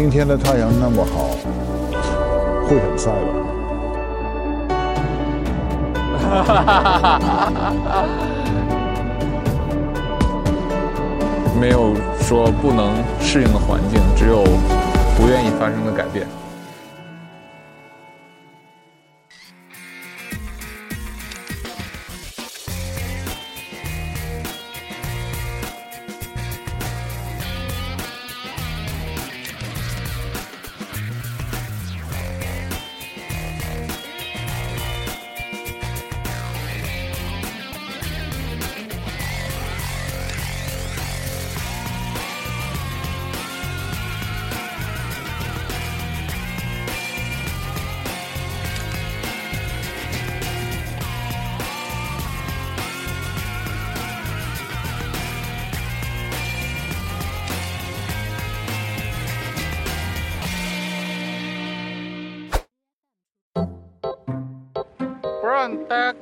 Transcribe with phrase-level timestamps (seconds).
[0.00, 1.36] 今天的太阳那么好，
[2.66, 3.26] 会很晒吧？
[6.16, 7.20] 哈哈哈
[11.60, 14.42] 没有说不能适应的环境，只有
[15.18, 16.26] 不愿意发生的改变。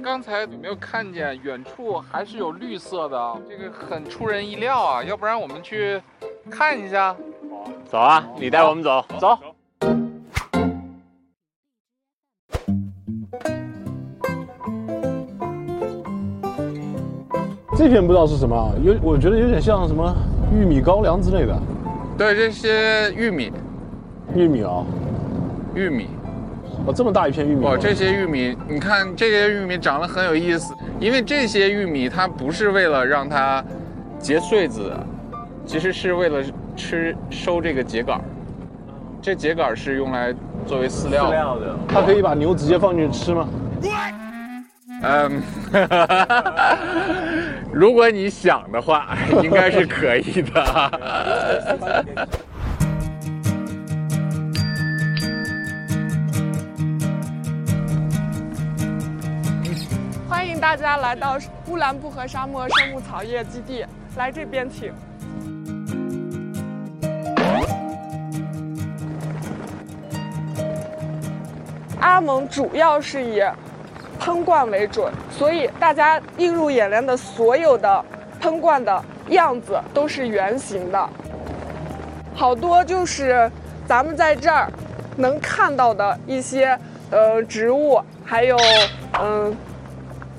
[0.08, 5.04] 刚才有没有看见，远处还是有绿色的，这个很出人意料啊！
[5.04, 6.00] 要不然我们去
[6.50, 7.14] 看一下。
[7.84, 9.38] 走啊，你带我们走，走。
[17.76, 20.10] 这片不知道是什么啊，有我觉得有点像什么
[20.50, 21.54] 玉米高粱之类的。
[22.16, 23.52] 对，这些玉米，
[24.34, 24.82] 玉米啊，
[25.74, 26.08] 玉米。
[26.88, 27.62] 哦，这么大一片玉米。
[27.66, 33.62] 哇，这些玉米，你看这些玉米长得很有意思，因为这些玉米它不是为了让它
[34.18, 34.90] 结穗子，
[35.66, 36.42] 其实是为了
[36.74, 38.20] 吃收这个秸秆儿。
[39.20, 43.46] 这秸秆儿是用来作为饲料饲料的，它可以把牛直接放进去吃吗？
[45.02, 45.42] 嗯，
[47.70, 52.28] 如果你想的话，应该是可以的。
[60.60, 61.38] 大家来到
[61.68, 63.86] 乌兰布和沙漠生物草业基地，
[64.16, 64.92] 来这边请。
[72.00, 73.40] 阿蒙主要是以
[74.18, 78.04] 喷灌为准，所以大家映入眼帘的所有的
[78.40, 81.08] 喷灌的样子都是圆形的，
[82.34, 83.50] 好多就是
[83.86, 84.70] 咱们在这儿
[85.16, 86.78] 能看到的一些
[87.10, 88.56] 呃植物，还有
[89.20, 89.56] 嗯、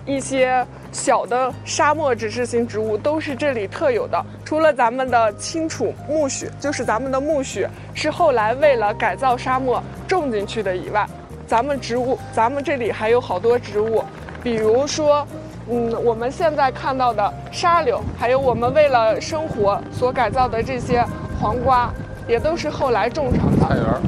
[0.10, 4.26] 一些小的沙漠指示型植物都是这里特有的。
[4.44, 11.06] 除了咱们的青楚苜蓿，就是咱们的苜蓿是后来为了改造沙漠种进去的以外，
[11.46, 14.04] 咱们植物，咱们这里还有好多植物，
[14.42, 15.28] 比如说，
[15.70, 21.06] 嗯，我们现在看到的沙柳，还有我们为了生活所改造的这些
[21.40, 21.94] 黄瓜，
[22.28, 24.02] 也都是后来种上的菜园儿，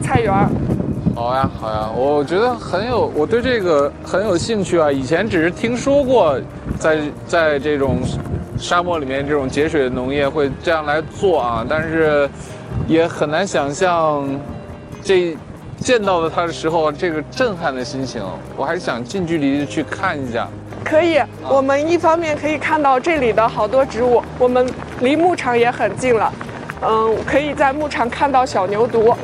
[0.00, 0.48] 菜园儿。
[1.20, 4.90] 好呀，好呀，我觉得很有，我对这个很有兴趣啊。
[4.90, 6.40] 以前只是听说过
[6.78, 7.98] 在，在这种
[8.58, 12.26] 沙漠里面这种节水的农业会这样来做啊，但是
[12.88, 14.26] 也很难想象
[15.02, 15.36] 这
[15.76, 18.22] 见到的它的时候这个震撼的心情。
[18.56, 20.48] 我还是想近距离的去看一下。
[20.82, 24.66] 可以，我们一方面可以看到这里的好多植物，我们
[25.00, 26.32] 离牧场也很近了，
[26.80, 29.14] 嗯，可以在牧场看到小牛犊，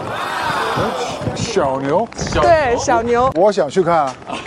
[1.34, 2.06] 小牛，
[2.40, 3.30] 对，小牛。
[3.34, 4.14] 我想去看啊。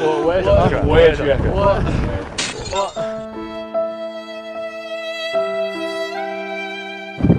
[0.00, 1.22] 我我也想去，我也去，
[1.52, 1.76] 我。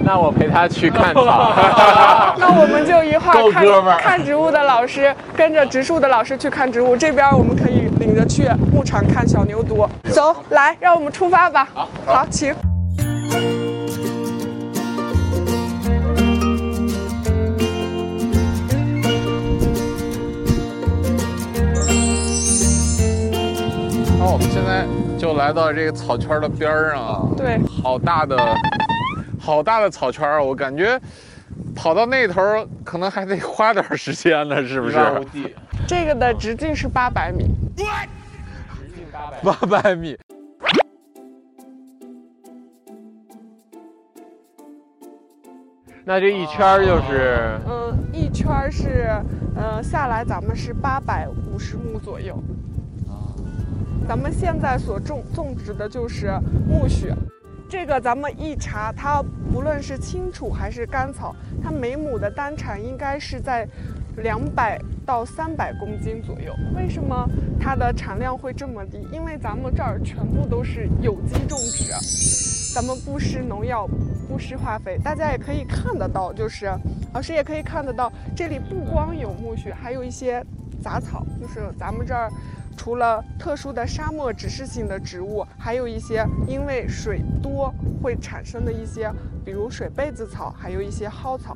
[0.02, 1.52] 那我陪他去看草。
[2.36, 3.64] 那我们就一块儿看
[3.98, 9.88] 看植物的老师跟着植树的老师去看植物，这边我们可以领着去牧场看小牛犊。
[10.10, 11.68] 走，来，让我们出发吧。
[12.06, 12.54] 好，请。
[24.40, 24.86] 们现在
[25.18, 27.28] 就来到这个草圈的边儿上啊。
[27.36, 28.36] 对，好大的，
[29.38, 30.98] 好大的草圈儿，我感觉
[31.76, 34.96] 跑到那头儿可能还得花点儿时间呢， 是不是？
[35.32, 35.54] 地，
[35.86, 37.46] 这个的直径是八百米。
[39.42, 40.16] 八百米。
[46.04, 49.10] 那这一圈儿就是嗯，一圈儿是，
[49.54, 52.36] 呃，下来咱们是八百五十亩左右。
[54.08, 56.28] 咱们现在所种种植的就是
[56.68, 57.14] 苜蓿，
[57.68, 63.66] 这个咱们一查，它不论是青楚还是甘草，它每亩的单产应该是在
[64.16, 66.52] 两百到三百公斤左右。
[66.74, 67.24] 为什么
[67.60, 69.06] 它的产量会这么低？
[69.12, 71.92] 因为咱们这儿全部都是有机种植，
[72.74, 73.88] 咱们不施农药，
[74.28, 74.98] 不施化肥。
[74.98, 76.68] 大家也可以看得到，就是
[77.14, 80.44] 老师也可以看得到，这里不光有苜蓿，还有一些
[80.82, 82.28] 杂草，就是咱们这儿。
[82.80, 87.70] 除了特殊的沙漠指示性的植物，还有一些因为水多
[88.02, 89.12] 会产生的一些，
[89.44, 91.54] 比如水被子草，还有一些蒿草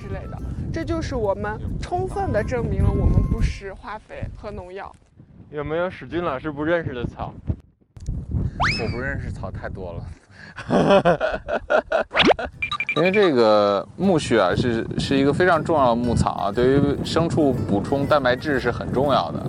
[0.00, 0.36] 之类的。
[0.72, 4.92] 这就是我们充分的证明了我们不施化肥和农药。
[5.50, 7.32] 有没有史军老师不认识的草？
[8.82, 10.04] 我不认识草太多了。
[12.96, 19.48] 因为这个苜蓿啊，是是一个非常重要的牧草啊，对于牲畜补充蛋白质是很重要的。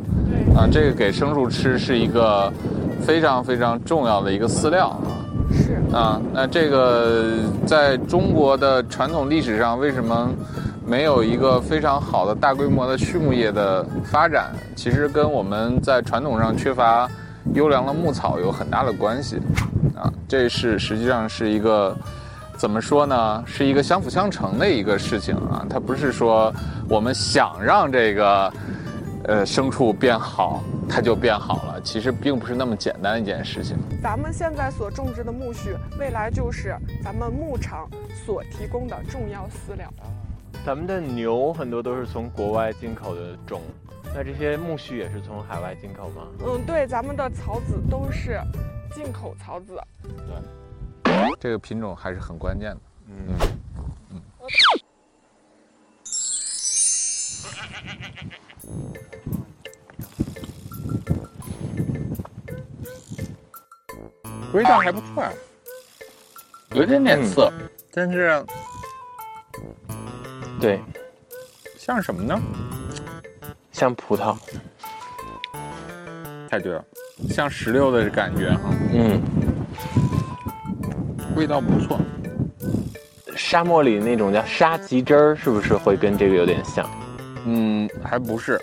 [0.58, 2.52] 啊，这个给牲畜吃是一个
[3.00, 5.22] 非常非常重要的一个饲料啊。
[5.52, 5.96] 是。
[5.96, 7.36] 啊，那这个
[7.68, 10.30] 在中国的传统历史上，为什么
[10.84, 14.52] 没有一个非常好的大规模的畜牧业的发展？
[14.76, 17.08] 其实跟我们在传统上缺乏
[17.54, 19.38] 优良的牧草有很大的关系。
[19.96, 21.96] 啊，这是实际上是一个。
[22.58, 23.44] 怎么说呢？
[23.46, 26.52] 是一个相辅相成的一个事情啊，它不是说
[26.90, 28.52] 我们想让这个
[29.28, 31.82] 呃牲畜变好，它就变好了。
[31.82, 33.78] 其实并不是那么简单的一件事情。
[34.02, 37.90] 咱们现在所种植的苜蓿，未来就是咱们牧场
[38.26, 39.92] 所提供的重要饲料。
[40.66, 43.62] 咱们的牛很多都是从国外进口的种，
[44.16, 46.24] 那这些苜蓿也是从海外进口吗？
[46.46, 48.40] 嗯，对，咱们的草籽都是
[48.96, 49.78] 进口草籽。
[50.04, 51.28] 对。
[51.38, 52.78] 这个品种还是很关键的。
[53.08, 53.57] 嗯嗯。
[64.54, 65.24] 味道还不错，
[66.72, 67.52] 有点点涩，
[67.92, 68.44] 但是，
[70.60, 70.80] 对，
[71.78, 72.40] 像什么呢？
[73.72, 74.36] 像葡萄。
[76.50, 76.84] 太对了，
[77.30, 78.60] 像石榴的感觉哈。
[78.94, 79.22] 嗯。
[81.36, 82.00] 味道不错，
[83.36, 86.90] 沙漠里那种叫沙棘汁儿，是不是会跟这个有点像？
[87.48, 88.60] 嗯，还不是。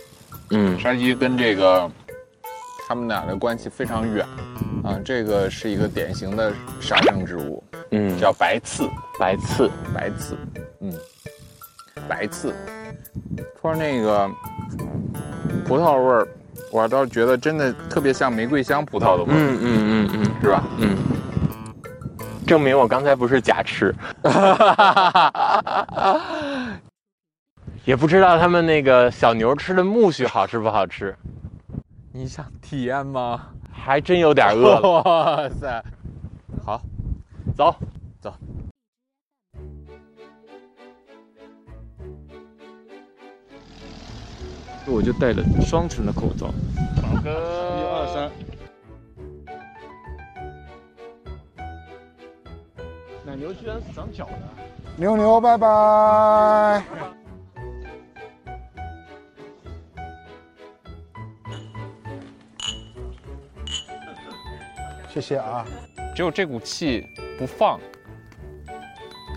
[0.50, 1.90] 嗯，沙棘跟这个
[2.86, 4.24] 他们俩的关系非常远
[4.84, 4.98] 啊。
[5.04, 8.88] 这个是一个典型的沙生植物，嗯，叫白刺，
[9.18, 10.36] 白刺，白刺，
[10.80, 10.92] 嗯，
[12.06, 12.54] 白刺。
[13.60, 14.30] 说那个
[15.66, 16.28] 葡萄味儿，
[16.70, 19.36] 我倒觉得真的特别像玫瑰香葡萄的味儿。
[19.36, 20.62] 嗯嗯嗯嗯，是吧？
[20.78, 20.98] 嗯。
[22.46, 23.90] 证明我刚才不是假吃，
[27.84, 31.14] 也不知道他们那个小牛吃的苜蓿好吃不好吃。
[32.12, 33.48] 你想体验吗？
[33.72, 34.80] 还真有点饿。
[35.02, 35.84] 哇塞！
[36.64, 36.80] 好，
[37.54, 37.74] 走
[38.20, 38.32] 走。
[44.86, 46.46] 我就戴了双层的口罩。
[47.02, 48.30] 宝哥，一二三。
[53.26, 54.32] 奶牛居然是长脚的，
[54.96, 56.82] 牛牛拜拜，
[65.14, 65.64] 谢谢啊！
[66.12, 67.06] 只有这股气
[67.38, 67.78] 不放，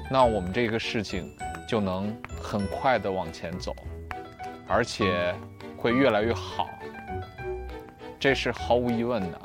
[0.09, 1.31] 那我们这个事情
[1.69, 3.75] 就能很快的往前走，
[4.67, 5.35] 而且
[5.77, 6.67] 会越来越好，
[8.17, 9.39] 这是毫无疑问的。